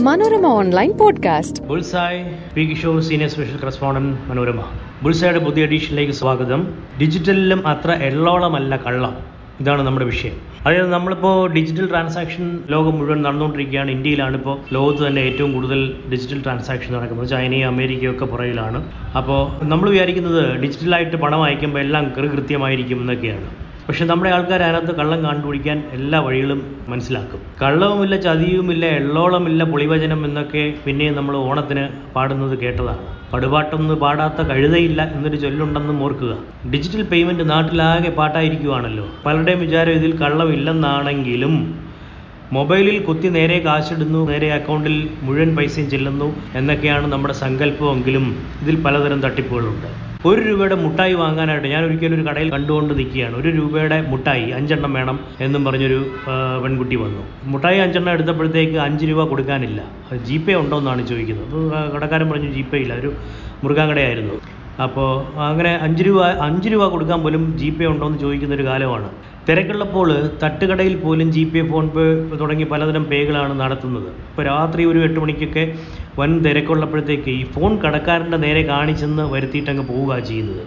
Manorama 0.00 0.46
online 0.46 0.98
podcast. 0.98 1.62
Bullseye 1.62 2.54
P 2.54 2.62
Kishore 2.62 3.00
senior 3.00 3.30
special 3.30 3.58
correspondent 3.64 4.30
Manorama. 4.30 4.62
ബുൾസായുടെ 5.02 5.38
പുതിയ 5.38 5.64
എഡീഷനിലേക്ക് 5.64 6.12
സ്വാഗതം. 6.12 6.74
ഡിജിറ്റലിലും 7.00 7.66
അത്ര 7.66 7.90
എള്ളോളമല്ല 7.90 8.76
കള്ളം. 8.76 9.16
ഇതാണ് 9.60 9.82
നമ്മുടെ 9.82 10.06
വിഷയം. 10.06 10.32
അതായത് 10.66 10.92
നമ്മളിപ്പോൾ 10.92 11.50
ഡിജിറ്റൽ 11.50 11.88
ട്രാൻസാക്ഷൻ 11.88 12.58
ലോകം 12.70 12.98
മുഴുവൻ 12.98 13.22
നടന്നുകൊണ്ടിരിക്കുകയാണ്. 13.22 13.90
ഇന്ത്യയിലാണ് 13.90 14.36
ഇപ്പോൾ 14.36 14.58
ലോകത്ത് 14.72 15.06
തന്നെ 15.06 15.20
ഏറ്റവും 15.20 15.52
കൂടുതൽ 15.52 15.94
ഡിജിറ്റൽ 16.12 16.42
ട്രാൻസാക്ഷൻ 16.42 16.94
നടക്കുന്നത്. 16.94 17.28
ചൈനയും 17.28 17.66
അമേരിക്കയും 17.66 18.10
ഒക്കെ 18.10 18.24
പുറകിലാണ്. 18.24 18.84
അപ്പോൾ 19.16 19.64
നമ്മൾ 19.64 19.90
വിചാരിക്കുന്നത് 19.90 20.56
ഡിജിറ്റലായിട്ട് 20.56 21.16
പണം 21.16 21.42
അയക്കുമ്പോൾ 21.42 21.80
എല്ലാം 21.80 22.10
കൃത്യമായിരിക്കും 22.10 23.00
എന്നൊക്കെയാണ്. 23.00 23.67
പക്ഷെ 23.88 24.04
നമ്മുടെ 24.04 24.30
ആൾക്കാർ 24.36 24.62
അതിനകത്ത് 24.62 24.94
കള്ളം 24.98 25.20
കണ്ടുപിടിക്കാൻ 25.26 25.78
എല്ലാ 25.96 26.18
വഴികളും 26.24 26.58
മനസ്സിലാക്കും. 26.90 27.40
കള്ളവുമില്ല 27.60 28.16
ചതിയുമില്ല 28.26 28.84
എള്ളോളമില്ല 29.00 29.62
പൊളിവചനം 29.70 30.20
എന്നൊക്കെ 30.26 30.64
പിന്നെയും 30.84 31.14
നമ്മൾ 31.18 31.34
ഓണത്തിന് 31.36 31.84
പാടുന്നത് 32.14 32.54
കേട്ടതാണ്. 32.62 33.02
പടുപാട്ടൊന്ന് 33.32 33.94
പാടാത്ത 34.02 34.44
കഴുതയില്ല 34.50 35.00
എന്നൊരു 35.14 35.38
ചൊല്ലുണ്ടെന്നും 35.44 36.02
ഓർക്കുക. 36.06 36.34
ഡിജിറ്റൽ 36.72 37.02
പേയ്മെന്റ് 37.12 37.46
നാട്ടിലാകെ 37.52 38.10
പാട്ടായിരിക്കുവാണല്ലോ. 38.18 39.06
പലരുടെയും 39.24 39.62
വിചാരം 39.66 39.96
ഇതിൽ 40.00 40.12
കള്ളമില്ലെന്നാണെങ്കിലും 40.22 41.54
മൊബൈലിൽ 42.56 42.98
കുത്തി 43.06 43.28
നേരെ 43.28 43.58
കാശിടുന്നു 43.68 44.20
നേരെ 44.30 44.50
അക്കൗണ്ടിൽ 44.58 44.94
മുഴുവൻ 45.24 45.50
പൈസയും 45.56 45.88
ചെല്ലുന്നു 45.94 46.28
എന്നൊക്കെയാണ് 46.60 47.06
നമ്മുടെ 47.14 47.34
സങ്കല്പമെങ്കിലും 47.44 48.26
ഇതിൽ 48.62 48.76
പലതരം 48.84 49.20
തട്ടിപ്പുകളുണ്ട്. 49.26 49.88
ഒരു 50.26 50.40
രൂപയുടെ 50.40 50.74
മുട്ടായി 50.74 51.14
വാങ്ങാനായിട്ട് 51.14 51.68
ഞാൻ 51.68 51.82
ഒരിക്കലും 51.84 52.14
ഒരു 52.14 52.24
കടയിൽ 52.28 52.48
കണ്ടുകൊണ്ട് 52.50 52.92
നിൽക്കുകയാണ്. 52.98 53.34
ഒരു 53.36 53.48
രൂപയുടെ 53.48 53.98
മുട്ടായി 54.12 54.46
അഞ്ചെണ്ണം 54.50 54.92
വേണം 54.92 55.16
എന്നും 55.40 55.64
പറഞ്ഞൊരു 55.64 55.98
പെൺകുട്ടി 56.62 56.96
വന്നു. 56.96 57.22
മുട്ടായി 57.52 57.78
അഞ്ചെണ്ണം 57.78 58.12
എടുത്തപ്പോഴത്തേക്ക് 58.12 58.78
അഞ്ച് 58.86 59.06
രൂപ 59.10 59.28
കൊടുക്കാനില്ല. 59.32 59.80
ജി 60.28 60.36
പേ 60.36 60.54
ഉണ്ടോ 60.54 60.78
എന്നാണ് 60.78 61.06
ചോദിക്കുന്നത്. 61.06 61.46
അപ്പോൾ 61.46 61.94
കടക്കാരൻ 61.94 62.30
പറഞ്ഞു 62.30 62.50
ജി 62.56 62.64
പേ 62.72 62.78
ഇല്ല. 62.78 62.94
ഒരു 62.94 63.12
മുറുകാൻ 63.64 63.88
കടയായിരുന്നു. 63.90 64.34
അപ്പോൾ 64.84 65.08
അങ്ങനെ 65.46 65.70
അഞ്ച് 65.84 66.02
രൂപ 66.06 66.18
അഞ്ച് 66.46 66.68
രൂപ 66.72 66.82
കൊടുക്കാൻ 66.92 67.20
പോലും 67.22 67.42
ജി 67.60 67.68
പേ 67.68 67.86
ഉണ്ടോ 67.86 68.06
എന്ന് 68.06 68.18
ചോദിക്കുന്ന 68.18 68.54
ഒരു 68.54 68.62
കാലമാണ്. 68.62 69.08
തിരക്കുള്ളപ്പോൾ 69.48 70.08
തട്ടുകടയിൽ 70.42 70.94
പോലും 71.04 71.28
ജി 71.36 71.42
പേ 71.52 71.60
ഫോൺ 71.70 71.86
പേ 71.94 72.04
തുടങ്ങി 72.42 72.64
പലതരം 72.72 73.04
പേകളാണ് 73.04 73.60
നടത്തുന്നത്. 73.60 74.08
ഇപ്പോൾ 74.30 74.44
രാത്രി 74.50 74.84
ഒരു 74.84 74.98
എട്ട് 74.98 75.18
മണിക്കൊക്കെ 75.20 75.64
വൻ 76.20 76.32
തിരക്കുള്ളപ്പോഴത്തേക്ക് 76.46 77.30
ഈ 77.40 77.44
ഫോൺ 77.54 77.72
കടക്കാരന്റെ 77.84 78.36
നേരെ 78.36 78.62
കാണിച്ചെന്ന് 78.72 79.22
വരുത്തിയിട്ട് 79.34 79.70
അങ്ങ് 79.74 79.86
പോവുക 79.92 80.20
ചെയ്യുന്നത്. 80.30 80.64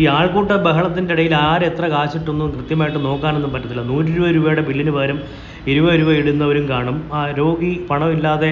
ഈ 0.00 0.06
ആൾക്കൂട്ട 0.16 0.52
ബഹളത്തിന്റെ 0.66 1.12
ഇടയിൽ 1.14 1.34
ആരെത്ര 1.34 1.86
കാശിട്ടൊന്നും 1.96 2.50
കൃത്യമായിട്ട് 2.56 3.00
നോക്കാനൊന്നും 3.08 3.52
പറ്റത്തില്ല. 3.54 3.82
നൂറ്റി 3.92 4.12
രൂപ 4.18 4.28
രൂപയുടെ 4.36 4.62
ബില്ലിന് 4.68 4.90
പകരം 4.90 5.18
ഇരുപത് 5.72 5.96
രൂപ 6.00 6.10
ഇടുന്നവരും 6.20 6.64
കാണും. 6.68 6.96
ആ 7.12 7.30
രോഗി 7.40 7.72
പണമില്ലാതെ 7.90 8.50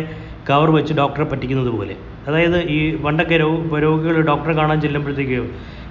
കവർ 0.50 0.70
വെച്ച് 0.78 0.92
ഡോക്ടറെ 0.94 1.24
പറ്റിക്കുന്നത് 1.24 1.72
പോലെ. 1.78 1.94
അതായത് 2.26 2.58
ഈ 2.76 2.78
പണ്ടൊക്കെ 3.04 3.36
രോഗികൾ 3.86 4.16
ഡോക്ടറെ 4.30 4.54
കാണാൻ 4.60 4.80
ചെല്ലുമ്പോഴത്തേക്ക് 4.80 5.40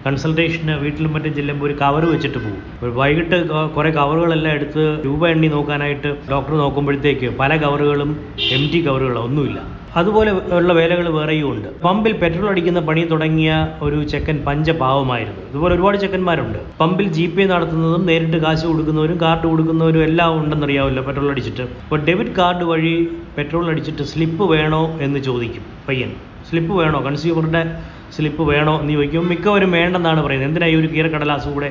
കൺസൾട്ടേഷന് 0.06 0.74
വീട്ടിലും 0.84 1.12
മറ്റും 1.14 1.34
ചെല്ലുമ്പോൾ 1.38 1.66
ഒരു 1.66 1.76
കവർ 1.82 2.04
വെച്ചിട്ട് 2.12 2.40
പോകും 2.44 2.94
വൈകിട്ട് 3.00 3.38
കുറേ 3.76 3.90
കവറുകളെല്ലാം 3.98 4.54
എടുത്ത് 4.56 4.84
രൂപ 5.06 5.28
എണ്ണി 5.28 5.48
നോക്കാനായിട്ട് 5.48 6.12
ഡോക്ടർ 6.32 6.54
നോക്കുമ്പോഴത്തേക്ക് 6.64 7.30
പല 7.42 7.52
കവറുകളും 7.64 8.12
എം 8.58 8.64
ടി 8.74 8.82
കവറുകളോ 8.88 9.24
ഒന്നുമില്ല. 9.30 9.60
അതുപോലെ 10.00 10.32
ഉള്ള 10.58 10.72
വേലകൾ 10.80 11.06
വേറെയും 11.18 11.48
ഉണ്ട് 11.52 11.68
പമ്പിൽ 11.84 12.14
പെട്രോൾ 12.22 12.48
അടിക്കുന്ന 12.50 12.80
പണി 12.90 13.02
തുടങ്ങിയ 13.12 13.52
ഒരു 13.82 13.98
ചെക്കൻ 14.04 14.38
പഞ്ചപാവമായിരുന്നു. 14.48 15.42
ഇതുപോലെ 15.50 15.74
ഒരുപാട് 15.76 15.98
ചെക്കന്മാരുണ്ട്. 16.04 16.60
പമ്പിൽ 16.80 17.08
ജി 17.18 17.26
പേ 17.36 17.46
നടത്തുന്നതും 17.46 18.04
നേരിട്ട് 18.10 18.38
കാശ് 18.38 18.66
കൊടുക്കുന്നവരും 18.66 19.18
കാർഡ് 19.22 19.46
കൊടുക്കുന്നവരും 19.52 20.04
എല്ലാം 20.04 20.34
ഉണ്ടെന്നറിയാമല്ലോ 20.42 21.04
പെട്രോൾ 21.04 21.30
അടിച്ചിട്ട്. 21.34 21.66
അപ്പോൾ 21.84 22.00
ഡെബിറ്റ് 22.10 22.36
കാർഡ് 22.40 22.66
വഴി 22.72 22.96
പെട്രോൾ 23.38 23.66
അടിച്ചിട്ട് 23.74 24.04
സ്ലിപ്പ് 24.14 24.48
വേണോ 24.54 24.84
എന്ന് 25.02 25.20
ചോദിക്കും 25.20 25.66
പയ്യൻ. 25.88 26.12
സ്ലിപ്പ് 26.50 26.74
വേണോ? 26.82 27.00
കൺസ്യൂമറുടെ 27.08 27.64
സ്ലിപ്പ് 28.16 28.44
വേണോ 28.52 28.76
എന്ന് 28.82 28.94
ചോദിക്കും. 28.94 29.26
മിക്കവരും 29.30 29.72
വേണ്ടെന്നാണ് 29.72 30.22
പറയുന്നത്. 30.26 30.50
എന്തിനാ 30.50 30.68
ഈ 30.68 30.76
ഒരു 30.76 30.88
കീറക്കടലാസും 30.94 31.54
കൂടെ 31.54 31.70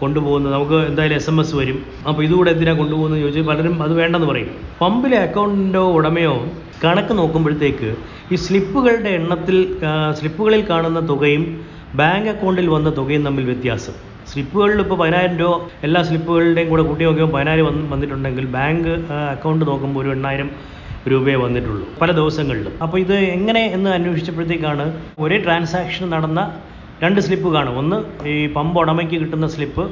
കൊണ്ടുപോകുന്നത്? 0.00 0.52
നമുക്ക് 0.54 0.78
എന്തായാലും 0.90 1.16
എസ് 1.16 1.30
എം 1.30 1.36
എസ് 1.40 1.54
വരും. 1.56 1.78
അപ്പോൾ 2.08 2.22
ഇതുകൂടെ 2.22 2.50
എന്തിനാണ് 2.54 2.78
കൊണ്ടുപോകുന്നത് 2.78 3.20
ചോദിച്ചാൽ 3.20 3.44
പലരും 3.50 3.82
അത് 3.82 3.94
വേണ്ടെന്ന് 4.00 4.28
പറയും. 4.32 4.50
പമ്പിലെ 4.80 5.18
അക്കൗണ്ടിന്റെ 5.26 5.82
ഉടമയോ 5.98 6.34
കണക്ക് 6.84 7.12
നോക്കുമ്പോഴത്തേക്ക് 7.18 7.90
ഈ 8.32 8.36
സ്ലിപ്പുകളുടെ 8.44 9.10
എണ്ണത്തിൽ 9.18 9.56
സ്ലിപ്പുകളിൽ 10.18 10.62
കാണുന്ന 10.70 11.00
തുകയും 11.10 11.44
ബാങ്ക് 12.00 12.28
അക്കൗണ്ടിൽ 12.32 12.66
വന്ന 12.74 12.88
തുകയും 12.98 13.22
തമ്മിൽ 13.26 13.44
വ്യത്യാസം. 13.50 13.94
സ്ലിപ്പുകളിൽ 14.30 14.78
ഇപ്പോൾ 14.84 14.98
പതിനായിരം 15.02 15.36
രൂപ 15.42 15.54
എല്ലാ 15.86 16.00
സ്ലിപ്പുകളുടെയും 16.08 16.68
കൂടെ 16.72 16.82
കൂട്ടി 16.88 17.02
നോക്കിയാൽ 17.08 17.30
പതിനായിരം 17.36 17.66
വന്ന് 17.68 17.84
വന്നിട്ടുണ്ടെങ്കിൽ 17.92 18.46
ബാങ്ക് 18.56 18.90
അക്കൗണ്ട് 19.34 19.64
നോക്കുമ്പോൾ 19.70 20.00
ഒരു 20.04 20.10
എണ്ണായിരം 20.16 20.48
രൂപയെ 21.12 21.36
വന്നിട്ടുള്ളൂ 21.44 21.86
പല 22.00 22.10
ദിവസങ്ങളിലും. 22.18 22.72
അപ്പോൾ 22.84 22.98
ഇത് 23.04 23.14
എങ്ങനെ 23.36 23.62
എന്ന് 23.76 23.90
അന്വേഷിച്ചപ്പോഴത്തേക്കാണ് 23.96 24.86
ഒരേ 25.24 25.36
ട്രാൻസാക്ഷൻ 25.46 26.04
നടന്ന 26.14 26.40
രണ്ട് 27.04 27.20
സ്ലിപ്പ് 27.26 27.48
കാണും. 27.56 27.74
ഒന്ന് 27.82 27.96
ഈ 28.32 28.36
പമ്പ് 28.56 28.78
ഉടമയ്ക്ക് 28.82 29.16
കിട്ടുന്ന 29.22 29.48
സ്ലിപ്പ് 29.54 29.84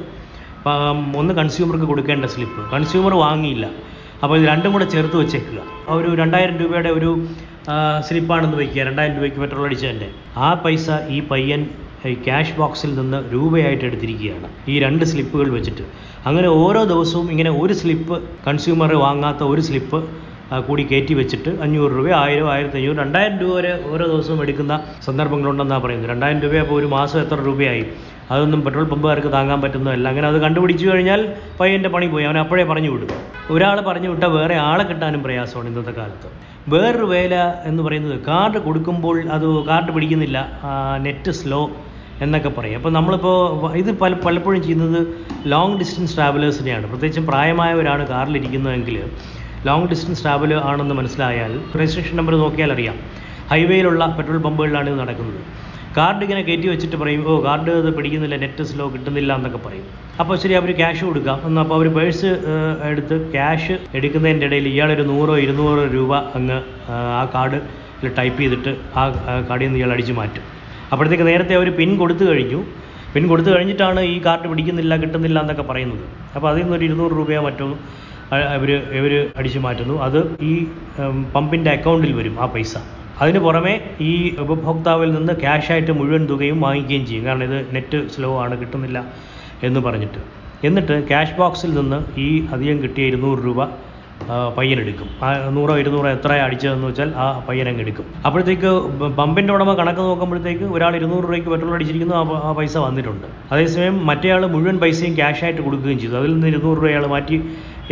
ഒന്ന് 1.21 1.33
കൺസ്യൂമർക്ക് 1.41 1.87
കൊടുക്കേണ്ട 1.91 2.25
സ്ലിപ്പ്. 2.35 2.61
കൺസ്യൂമർ 2.75 3.13
വാങ്ങിയില്ല. 3.25 3.65
അപ്പോൾ 4.23 4.35
ഇത് 4.39 4.45
രണ്ടും 4.47 4.71
കൂടെ 4.73 4.85
ചേർത്ത് 4.85 5.17
വെച്ചേക്കുക. 5.21 5.59
ഒരു 5.95 6.09
രണ്ടായിരം 6.21 6.55
രൂപയുടെ 6.57 6.89
ഒരു 6.89 7.11
സ്ലിപ്പാണെന്ന് 8.07 8.57
വയ്ക്കുക 8.57 8.81
രണ്ടായിരം 8.89 9.15
രൂപയ്ക്ക് 9.15 9.39
പെട്രോൾ 9.43 9.65
അടിച്ചതിന്റെ 9.65 10.09
ആ 10.37 10.49
പൈസ 10.53 10.87
ഈ 11.15 11.19
പയ്യൻ 11.31 11.61
ഈ 12.09 12.13
ക്യാഷ് 12.25 12.53
ബോക്സിൽ 12.57 12.91
നിന്ന് 12.99 13.19
രൂപയായിട്ട് 13.33 13.85
എടുത്തിരിക്കുകയാണ്. 13.85 14.47
ഈ 14.71 14.73
രണ്ട് 14.79 15.05
സ്ലിപ്പുകൾ 15.11 15.47
വെച്ചിട്ട്. 15.57 15.85
അങ്ങനെ 16.25 16.47
ഓരോ 16.47 16.83
ദിവസവും 16.83 17.27
ഇങ്ങനെ 17.31 17.51
ഒരു 17.61 17.73
സ്ലിപ്പ് 17.73 18.15
കൺസ്യൂമർ 18.47 18.93
വാങ്ങാത്ത 19.05 19.43
ഒരു 19.53 19.61
സ്ലിപ്പ് 19.61 19.99
കൂടി 20.67 20.83
കയറ്റി 20.89 21.13
വെച്ചിട്ട് 21.13 21.51
അഞ്ഞൂറ് 21.65 21.91
രൂപ 21.91 22.09
ആയിരം 22.23 22.47
ആയിരത്തി 22.53 22.77
അഞ്ഞൂറ് 22.79 22.97
രണ്ടായിരം 22.97 23.37
രൂപ 23.43 23.53
വരെ 23.55 23.71
ഓരോ 23.91 24.05
ദിവസവും 24.05 24.41
എടുക്കുന്ന 24.43 24.73
സന്ദർഭങ്ങളുണ്ടെന്നാണ് 25.05 25.83
പറയുന്നത്. 25.83 26.09
രണ്ടായിരം 26.09 26.41
രൂപ 26.45 26.55
അപ്പോൾ 26.65 26.77
ഒരു 26.79 26.89
മാസം 26.97 27.19
എത്ര 27.21 27.37
രൂപയായി? 27.45 27.85
അതൊന്നും 28.31 28.61
പെട്രോൾ 28.61 28.83
പമ്പുകാർക്ക് 28.83 29.31
താങ്ങാൻ 29.31 29.61
പറ്റുന്നതല്ല. 29.61 30.09
അങ്ങനെ 30.09 30.27
അത് 30.27 30.41
കണ്ടുപിടിച്ചു 30.41 30.87
കഴിഞ്ഞാൽ 30.87 31.33
പയ്യന്റെ 31.59 31.89
പണി 31.89 32.07
പോയി. 32.07 32.25
അവൻ 32.25 32.37
അപ്പോഴേ 32.37 32.63
പറഞ്ഞു 32.63 32.89
വിടും. 32.89 33.07
ഒരാൾ 33.49 33.81
പറഞ്ഞു 33.81 34.09
വിട്ടാൽ 34.09 34.27
വേറെ 34.27 34.55
ആളെ 34.55 34.83
കിട്ടാനും 34.83 35.23
പ്രയാസമാണ് 35.23 35.67
ഇന്നത്തെ 35.69 35.91
കാലത്ത്. 35.91 36.29
വേറൊരു 36.67 37.05
വേല 37.05 37.35
എന്ന് 37.63 37.83
പറയുന്നത് 37.83 38.19
കാർഡ് 38.27 38.57
കൊടുക്കുമ്പോൾ 38.57 39.17
അത് 39.29 39.65
കാർഡ് 39.65 39.91
പിടിക്കുന്നില്ല. 39.91 40.37
നെറ്റ് 40.97 41.31
സ്ലോ 41.31 41.71
എന്നൊക്കെ 42.21 42.49
പറയും. 42.49 42.75
അപ്പോൾ 42.75 42.89
നമ്മളിപ്പോൾ 42.89 43.75
ഇത് 43.77 43.99
പല 43.99 44.13
പലപ്പോഴും 44.13 44.63
ചെയ്യുന്നത് 44.63 45.07
ലോങ് 45.45 45.77
ഡിസ്റ്റൻസ് 45.79 46.15
ട്രാവലേഴ്സിനെയാണ് 46.15 46.87
പ്രത്യേകിച്ചും 46.87 47.27
പ്രായമായവരാണ് 47.27 48.07
കാറിലിരിക്കുന്നതെങ്കിൽ 48.07 49.11
ലോങ് 49.65 49.87
ഡിസ്റ്റൻസ് 49.87 50.23
ട്രാവൽ 50.23 50.53
ആണെന്ന് 50.53 50.95
മനസ്സിലായാൽ 50.95 51.61
രജിസ്ട്രേഷൻ 51.77 52.17
നമ്പർ 52.17 52.35
നോക്കിയാൽ 52.35 52.71
അറിയാം. 52.73 52.97
ഹൈവേയിലുള്ള 53.51 54.05
പെട്രോൾ 54.17 54.37
പമ്പുകളിലാണ് 54.37 54.89
ഇത് 54.89 54.99
നടക്കുന്നത്. 54.99 55.41
കാർഡ് 55.97 56.23
ഇങ്ങനെ 56.25 56.41
കയറ്റി 56.47 56.67
വെച്ചിട്ട് 56.71 56.97
പറയും 57.01 57.21
ഓ 57.31 57.33
കാർഡ് 57.45 57.71
അത് 57.81 57.89
പിടിക്കുന്നില്ല 57.97 58.35
നെറ്റ് 58.43 58.63
സ്ലോ 58.69 58.85
കിട്ടുന്നില്ല 58.93 59.31
എന്നൊക്കെ 59.39 59.59
പറയും. 59.65 59.85
അപ്പോൾ 60.21 60.35
ശരി 60.43 60.53
അവർ 60.59 60.69
ക്യാഷ് 60.79 61.03
കൊടുക്കാം 61.09 61.37
എന്നാൽ 61.47 61.61
അപ്പോൾ 61.65 61.75
അവർ 61.79 61.87
പേഴ്സ് 61.97 62.29
എടുത്ത് 62.89 63.15
ക്യാഷ് 63.35 63.75
എടുക്കുന്നതിന്റെ 63.97 64.47
ഇടയിൽ 64.49 64.67
ഇയാളൊരു 64.73 65.03
നൂറോ 65.11 65.35
ഇരുന്നൂറോ 65.45 65.83
രൂപ 65.97 66.11
അങ്ങ് 66.39 66.57
ആ, 66.93 67.21
കാർഡ് 67.35 67.59
ടൈപ്പ് 68.19 68.39
ചെയ്തിട്ട് 68.41 68.71
ആ 68.99 69.03
കാർഡിൽ 69.49 69.65
നിന്ന് 69.67 69.79
ഇയാൾ 69.81 69.91
അടിച്ചു 69.95 70.13
മാറ്റും. 70.19 70.43
അപ്പോഴത്തേക്ക് 70.91 71.27
നേരത്തെ 71.29 71.53
അവർ 71.59 71.69
പിൻ 71.79 71.91
കൊടുത്തു 72.01 72.23
കഴിഞ്ഞു. 72.31 72.59
പിൻ 73.13 73.23
കൊടുത്തു 73.31 73.51
കഴിഞ്ഞിട്ടാണ് 73.55 74.01
ഈ 74.13 74.17
കാർഡ് 74.25 74.47
പിടിക്കുന്നില്ല 74.51 74.93
കിട്ടുന്നില്ല 75.03 75.37
എന്നൊക്കെ 75.45 75.65
പറയുന്നത്. 75.71 76.03
അപ്പോൾ 76.35 76.47
അതിൽ 76.51 76.63
നിന്നൊരു 76.63 76.85
ഇരുന്നൂറ് 76.89 77.13
രൂപയോ 77.19 77.41
മറ്റോ 77.47 77.67
അവർ 78.57 78.69
ഇവർ 78.99 79.13
അടിച്ചു 79.39 79.59
മാറ്റുന്നു. 79.65 79.95
അത് 80.07 80.19
ഈ 80.51 80.53
പമ്പിന്റെ 81.35 81.71
അക്കൗണ്ടിൽ 81.77 82.13
വരും 82.19 82.35
ആ 82.43 82.47
പൈസ. 82.55 82.75
അതിന് 83.21 83.39
പുറമെ 83.45 83.73
ഈ 84.11 84.13
ഉപഭോക്താവിൽ 84.43 85.09
നിന്ന് 85.17 85.33
ക്യാഷായിട്ട് 85.43 85.91
മുഴുവൻ 85.99 86.23
തുകയും 86.31 86.59
വാങ്ങിക്കുകയും 86.65 87.05
ചെയ്യും. 87.09 87.25
കാരണം 87.25 87.45
ഇത് 87.49 87.57
നെറ്റ് 87.75 87.99
സ്ലോ 88.15 88.29
ആണ് 88.43 88.55
കിട്ടുന്നില്ല 88.61 88.99
എന്ന് 89.63 89.79
പറഞ്ഞിട്ട്. 89.87 90.21
എന്നിട്ട് 90.67 90.95
ക്യാഷ് 91.09 91.35
ബോക്സിൽ 91.41 91.73
നിന്ന് 91.79 91.99
ഈ 92.27 92.29
അധികം 92.55 92.77
കിട്ടിയ 92.83 93.11
ഇരുന്നൂറ് 93.11 93.41
രൂപ 93.47 93.61
പയ്യനെടുക്കും 94.57 95.07
ആ 95.25 95.29
നൂറോ 95.55 95.73
ഇരുന്നൂറോ 95.81 96.09
എത്ര 96.15 96.33
അടിച്ചതെന്ന് 96.43 96.87
വെച്ചാൽ 96.89 97.09
ആ 97.23 97.25
പയ്യനങ്ങ് 97.47 97.81
എടുക്കും. 97.83 98.05
അപ്പോഴത്തേക്ക് 98.25 98.69
പമ്പിന്റെ 99.17 99.51
ഉടമ 99.55 99.73
കണക്ക് 99.79 100.03
നോക്കുമ്പോഴത്തേക്ക് 100.09 100.65
ഒരാൾ 100.75 100.93
ഇരുന്നൂറ് 100.99 101.25
രൂപയ്ക്ക് 101.27 101.49
പെട്രോൾ 101.53 101.73
അടിച്ചിരിക്കുന്നു 101.77 102.15
ആ 102.47 102.51
പൈസ 102.59 102.75
വന്നിട്ടുണ്ട്. 102.85 103.27
അതേസമയം 103.53 103.97
മറ്റേയാൾ 104.09 104.41
മുഴുവൻ 104.53 104.77
പൈസയും 104.83 105.15
ക്യാഷായിട്ട് 105.19 105.61
കൊടുക്കുകയും 105.61 105.99
ചെയ്തു. 106.03 106.15
അതിൽ 106.21 106.31
നിന്ന് 106.35 106.49
ഇരുന്നൂറ് 106.53 106.79
രൂപ 106.85 107.09
മാറ്റി 107.15 107.37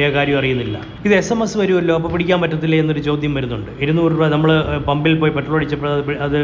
ഏ 0.01 0.05
കാര്യം 0.09 0.37
അറിയുന്നില്ല. 0.37 0.77
ഇത് 1.05 1.13
എസ് 1.13 1.33
എം 1.33 1.43
എസ് 1.43 1.57
വരുമല്ലോ? 1.57 1.95
അപ്പോൾ 1.95 2.11
പിടിക്കാൻ 2.11 2.41
പറ്റത്തില്ലേ 2.41 2.77
എന്നൊരു 2.79 2.99
ചോദ്യം 2.99 3.33
വരുന്നുണ്ട്. 3.33 3.71
ഇരുന്നൂറ് 3.83 4.11
രൂപ 4.11 4.27
നമ്മൾ 4.27 4.51
പമ്പിൽ 4.89 5.19
പോയി 5.19 5.31
പെട്രോൾ 5.31 5.55
അടിച്ചപ്പോൾ 5.55 6.15
അത് 6.27 6.39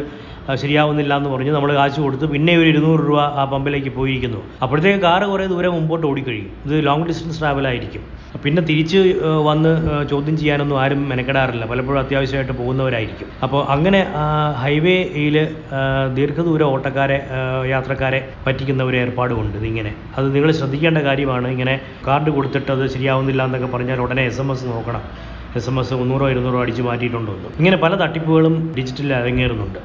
ശരിയാവുന്നില്ല 0.61 1.13
എന്ന് 1.19 1.29
പറഞ്ഞ്. 1.33 1.51
നമ്മൾ 1.55 1.71
കാശ് 1.79 1.99
കൊടുത്ത് 2.05 2.25
പിന്നെ 2.33 2.53
ഒരു 2.61 2.69
ഇരുന്നൂറ് 2.73 3.03
രൂപ 3.09 3.19
ആ 3.41 3.43
പമ്പിലേക്ക് 3.53 3.91
പോയിരിക്കുന്നു. 3.97 4.39
അപ്പോഴത്തേക്ക് 4.63 5.01
കാറ് 5.07 5.25
കുറേ 5.31 5.45
ദൂരം 5.53 5.73
മുമ്പോട്ട് 5.77 6.05
ഓടിക്കഴിയും. 6.11 6.49
ഇത് 6.65 6.75
ലോങ് 6.87 7.05
ഡിസ്റ്റൻസ് 7.09 7.39
ട്രാവൽ 7.41 7.67
ആയിരിക്കും. 7.71 8.03
പിന്നെ 8.43 8.61
തിരിച്ച് 8.69 8.99
വന്ന് 9.49 9.71
ചോദ്യം 10.11 10.35
ചെയ്യാനൊന്നും 10.39 10.77
ആരും 10.81 10.99
മെനക്കെടാറില്ല. 11.09 11.63
പലപ്പോഴും 11.71 11.99
അത്യാവശ്യമായിട്ട് 12.01 12.55
പോകുന്നവരായിരിക്കും. 12.59 13.29
അപ്പോൾ 13.45 13.61
അങ്ങനെ 13.75 14.01
ഹൈവേയിൽ 14.63 15.37
ദീർഘദൂര 16.17 16.63
ഓട്ടക്കാരെ 16.73 17.17
യാത്രക്കാരെ 17.73 18.19
പറ്റിക്കുന്ന 18.47 18.83
ഒരു 18.89 18.97
ഏർപ്പാടുമുണ്ട് 19.03 19.57
ഇതിങ്ങനെ. 19.57 19.93
അത് 20.17 20.27
നിങ്ങൾ 20.35 20.51
ശ്രദ്ധിക്കേണ്ട 20.59 21.01
കാര്യമാണ്. 21.09 21.47
ഇങ്ങനെ 21.55 21.75
കാർഡ് 22.07 22.29
കൊടുത്തിട്ട് 22.37 22.71
അത് 22.77 22.85
ശരിയാവുന്നില്ല 22.95 23.43
എന്നൊക്കെ 23.49 23.69
പറഞ്ഞാൽ 23.75 24.01
ഉടനെ 24.05 24.25
എസ് 24.31 24.41
എം 24.41 24.51
എസ് 24.51 24.65
നോക്കണം. 24.73 25.03
എസ് 25.59 25.69
എം 25.69 25.79
എസ് 25.79 25.93
മുന്നൂറോ 25.93 26.25
ഇരുന്നൂറോ 26.33 26.59
അടിച്ച് 26.63 26.81
മാറ്റിയിട്ടുണ്ടോ 26.89 27.33
ഇങ്ങനെ 27.59 27.77
പല 27.85 27.93
തട്ടിപ്പുകളും 28.03 28.55
ഡിജിറ്റലിൽ 28.77 29.13
അരങ്ങേറുന്നുണ്ട്. 29.21 29.79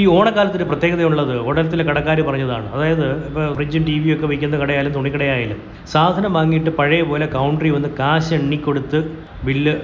ഈ 0.00 0.04
ഓണക്കാലത്ത് 0.14 0.56
ഒരു 0.56 0.66
പ്രത്യേകതയുള്ളത് 0.70 1.34
ഓണത്തിലെ 1.48 1.84
കടക്കാർ 1.84 2.18
പറഞ്ഞതാണ്. 2.28 2.66
അതായത് 2.74 3.04
ഇപ്പോൾ 3.26 3.44
ഫ്രിഡ്ജും 3.54 3.82
ടി 3.88 3.94
വിയും 3.98 4.14
ഒക്കെ 4.16 4.26
വയ്ക്കുന്ന 4.30 4.56
കടയായാലും 4.62 4.92
തുണിക്കടയായാലും 4.92 5.58
സാധനം 5.92 6.32
വാങ്ങിയിട്ട് 6.32 6.70
പഴയ 6.78 7.02
പോലെ 7.10 7.26
കൗണ്ടറിൽ 7.34 7.72
വന്ന് 7.76 7.90
കാശ് 8.00 8.32
എണ്ണിക്കൊടുത്ത് 8.38 9.00
ബില്ല് 9.46 9.74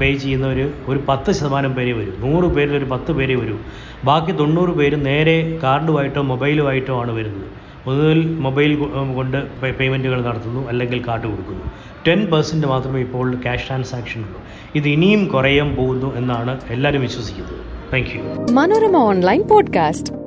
പേ 0.00 0.08
ചെയ്യുന്നവർ 0.24 0.60
ഒരു 0.90 1.00
പത്ത് 1.08 1.32
ശതമാനം 1.38 1.72
പേരെ 1.78 1.92
വരും. 2.00 2.14
നൂറ് 2.24 2.48
പേരിൽ 2.56 2.76
ഒരു 2.76 2.88
പത്ത് 2.92 3.12
പേരെ 3.12 3.36
വരും. 3.42 3.58
ബാക്കി 4.04 4.32
തൊണ്ണൂറ് 4.32 4.74
പേര് 4.80 5.06
നേരെ 5.06 5.36
കാർഡുമായിട്ടോ 5.62 6.22
മൊബൈലുമായിട്ടോ 6.32 7.00
ആണ് 7.02 7.12
വരുന്നത്. 7.18 7.48
ഒന്നുകിൽ 7.88 8.20
മൊബൈൽ 8.46 8.70
കൊണ്ട് 9.16 9.38
പേയ്മെന്റുകൾ 9.78 10.20
നടത്തുന്നു 10.28 10.60
അല്ലെങ്കിൽ 10.68 11.00
കാർഡ് 11.08 11.26
കൊടുക്കുന്നു. 11.32 11.66
ടെൻ 12.08 12.30
പെർസെന്റ് 12.30 12.66
മാത്രമേ 12.66 13.00
ഇപ്പോൾ 13.00 13.34
ക്യാഷ് 13.34 13.68
ട്രാൻസാക്ഷൻ 13.68 14.20
ഉള്ളൂ. 14.20 14.42
ഇത് 14.74 14.88
ഇനിയും 14.88 15.28
കുറയാൻ 15.28 15.76
പോകുന്നു 15.76 16.16
എന്നാണ് 16.16 16.60
എല്ലാവരും 16.68 17.00
വിശ്വസിക്കുന്നത്. 17.00 17.92
Thank 17.92 18.08
you 18.08 18.52
Manorama 18.52 18.96
online 18.96 19.42
podcast. 19.42 20.23